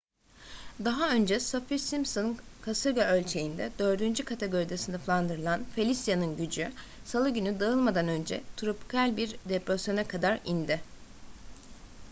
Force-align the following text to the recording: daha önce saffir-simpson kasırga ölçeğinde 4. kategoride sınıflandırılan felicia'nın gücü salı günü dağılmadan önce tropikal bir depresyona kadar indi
daha 0.83 1.09
önce 1.11 1.39
saffir-simpson 1.39 2.35
kasırga 2.61 3.07
ölçeğinde 3.15 3.71
4. 3.79 4.25
kategoride 4.25 4.77
sınıflandırılan 4.77 5.63
felicia'nın 5.63 6.37
gücü 6.37 6.71
salı 7.05 7.29
günü 7.29 7.59
dağılmadan 7.59 8.07
önce 8.07 8.43
tropikal 8.57 9.17
bir 9.17 9.35
depresyona 9.49 10.07
kadar 10.07 10.39
indi 10.45 10.81